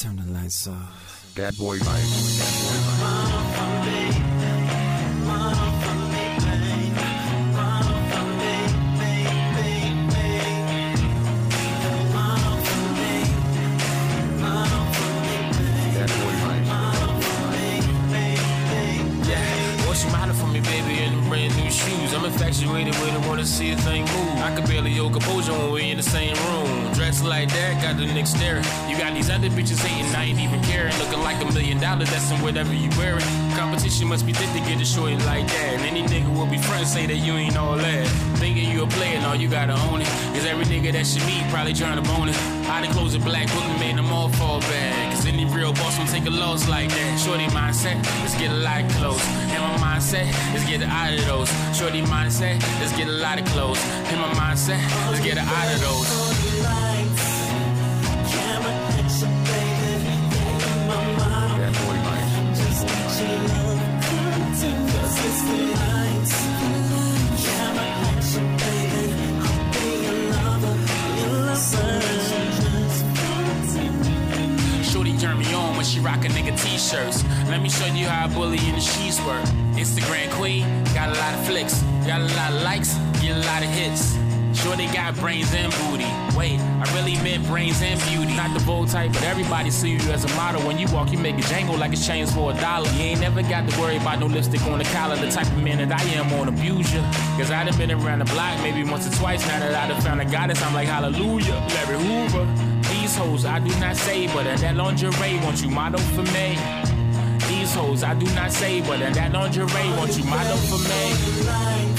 Turn 0.00 0.16
the 0.16 0.26
lights 0.32 0.66
off. 0.66 1.32
Bad 1.36 1.56
boy 1.56 1.76
life. 1.76 1.84
Bad 1.84 2.98
boy 2.98 3.04
life. 3.04 3.43
I'm 22.24 22.32
infatuated 22.32 22.94
with 23.00 23.12
it, 23.12 23.28
wanna 23.28 23.44
see 23.44 23.72
a 23.72 23.76
thing 23.76 24.00
move. 24.00 24.40
I 24.40 24.54
could 24.56 24.64
barely 24.64 24.94
hold 24.94 25.12
composure 25.12 25.52
when 25.52 25.72
we 25.72 25.90
in 25.90 25.98
the 25.98 26.02
same 26.02 26.34
room. 26.48 26.90
Dressed 26.94 27.22
like 27.22 27.50
that, 27.50 27.82
got 27.82 27.98
the 27.98 28.06
niggas 28.06 28.28
staring. 28.28 28.64
You 28.88 28.96
got 28.96 29.12
these 29.12 29.28
other 29.28 29.50
bitches 29.50 29.76
hating, 29.76 30.10
I 30.16 30.24
ain't 30.24 30.40
even 30.40 30.62
caring. 30.62 30.96
Looking 30.98 31.20
like 31.20 31.42
a 31.42 31.52
million 31.52 31.78
dollars, 31.80 32.08
that's 32.08 32.30
in 32.30 32.40
whatever 32.40 32.72
you 32.72 32.88
wearing. 32.96 33.20
Competition 33.52 34.08
must 34.08 34.24
be 34.24 34.32
thick 34.32 34.50
to 34.56 34.60
get 34.66 34.80
a 34.80 34.86
shorty 34.86 35.16
like 35.28 35.46
that. 35.48 35.74
And 35.74 35.82
any 35.82 36.02
nigga 36.02 36.34
will 36.34 36.46
be 36.46 36.56
front 36.56 36.86
say 36.86 37.04
that 37.04 37.16
you 37.16 37.34
ain't 37.34 37.58
all 37.58 37.76
that. 37.76 38.06
Thinking 38.40 38.70
you 38.70 38.84
a 38.84 38.86
player, 38.86 39.20
no, 39.20 39.34
you 39.34 39.46
gotta 39.46 39.74
own 39.92 40.00
it. 40.00 40.08
Cause 40.32 40.46
every 40.46 40.64
nigga 40.64 40.92
that 40.92 41.06
should 41.06 41.26
meet 41.26 41.44
probably 41.52 41.74
trying 41.74 42.02
to 42.02 42.08
bone 42.08 42.30
it. 42.30 42.36
I 42.72 42.80
done 42.80 42.92
closed 42.94 43.14
a 43.14 43.20
black 43.20 43.54
and 43.54 43.80
made 43.80 43.98
them 43.98 44.10
all 44.10 44.30
fall 44.30 44.53
take 46.24 46.32
a 46.32 46.36
loss 46.36 46.68
like 46.68 46.88
that. 46.90 47.20
Shorty 47.20 47.46
mindset, 47.46 48.02
let's 48.20 48.36
get 48.36 48.50
a 48.50 48.54
lot 48.54 48.82
of 48.82 48.90
clothes. 48.92 49.24
And 49.50 49.62
my 49.62 49.76
mindset, 49.76 50.26
let's 50.52 50.64
get 50.68 50.82
out 50.82 51.12
of 51.12 51.24
those. 51.26 51.76
Shorty 51.76 52.02
mindset, 52.02 52.60
let's 52.80 52.96
get 52.96 53.08
a 53.08 53.12
lot 53.12 53.40
of 53.40 53.46
clothes. 53.46 53.82
And 54.08 54.20
my 54.20 54.32
mindset, 54.34 54.80
let's 55.10 55.24
get 55.24 55.38
out 55.38 55.74
of 55.74 55.80
those. 55.80 56.33
Turn 75.24 75.38
me 75.38 75.54
on 75.54 75.74
when 75.74 75.86
she 75.86 76.00
rockin' 76.00 76.30
nigga 76.32 76.52
t-shirts. 76.62 77.24
Let 77.48 77.62
me 77.62 77.70
show 77.70 77.86
you 77.86 78.06
how 78.06 78.26
a 78.26 78.28
bully 78.28 78.58
in 78.68 78.74
the 78.74 78.80
sheets 78.80 79.18
work. 79.24 79.44
Instagram 79.72 80.30
queen, 80.32 80.62
got 80.92 81.08
a 81.08 81.18
lot 81.18 81.32
of 81.34 81.46
flicks, 81.46 81.80
got 82.06 82.20
a 82.20 82.28
lot 82.36 82.52
of 82.52 82.62
likes, 82.62 82.92
get 83.22 83.32
a 83.36 83.40
lot 83.48 83.62
of 83.62 83.70
hits. 83.70 84.18
Sure 84.52 84.76
they 84.76 84.86
got 84.92 85.16
brains 85.16 85.52
and 85.54 85.72
booty. 85.80 86.10
Wait, 86.36 86.60
I 86.60 86.84
really 86.94 87.16
meant 87.24 87.46
brains 87.46 87.80
and 87.80 87.98
beauty. 88.10 88.36
Not 88.36 88.52
the 88.56 88.64
bold 88.66 88.88
type, 88.88 89.12
but 89.14 89.22
everybody 89.24 89.70
see 89.70 89.92
you 89.92 90.12
as 90.12 90.24
a 90.24 90.28
model. 90.36 90.60
When 90.62 90.78
you 90.78 90.86
walk, 90.92 91.10
you 91.10 91.18
make 91.18 91.38
it 91.38 91.46
jangle 91.46 91.76
like 91.76 91.92
it's 91.92 92.06
chains 92.06 92.32
for 92.32 92.52
a 92.52 92.54
dollar. 92.60 92.88
You 92.90 93.04
ain't 93.16 93.20
never 93.20 93.42
got 93.42 93.68
to 93.68 93.80
worry 93.80 93.96
about 93.96 94.20
no 94.20 94.26
lipstick 94.26 94.62
on 94.66 94.78
the 94.78 94.84
collar. 94.84 95.16
The 95.16 95.30
type 95.30 95.46
of 95.46 95.62
man 95.62 95.78
that 95.78 96.00
I 96.00 96.04
am 96.18 96.30
won't 96.30 96.50
abuse 96.50 96.94
ya. 96.94 97.02
Cause 97.38 97.50
I 97.50 97.64
done 97.64 97.76
been 97.78 97.90
around 97.90 98.18
the 98.18 98.26
block 98.26 98.60
maybe 98.62 98.84
once 98.84 99.08
or 99.08 99.18
twice. 99.18 99.44
Now 99.48 99.58
that 99.58 99.74
I 99.74 99.88
done 99.88 100.02
found 100.02 100.20
a 100.20 100.26
goddess, 100.26 100.62
I'm 100.62 100.74
like 100.74 100.88
hallelujah. 100.88 101.66
Larry 101.74 101.98
Hoover. 101.98 102.73
These 103.14 103.22
hoes 103.22 103.44
I 103.44 103.60
do 103.60 103.78
not 103.78 103.96
say, 103.96 104.26
but 104.26 104.44
in 104.44 104.56
that 104.56 104.74
lingerie, 104.74 105.38
won't 105.38 105.62
you 105.62 105.70
model 105.70 106.00
for 106.00 106.24
me? 106.34 106.58
These 107.46 107.72
hoes 107.72 108.02
I 108.02 108.12
do 108.14 108.26
not 108.34 108.50
say, 108.50 108.80
but 108.80 109.00
in 109.00 109.12
that 109.12 109.30
lingerie, 109.30 109.68
won't 109.96 110.18
you 110.18 110.24
model 110.24 110.56
for 110.56 110.78
me? 110.82 111.93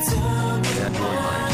Yeah, 0.00 1.49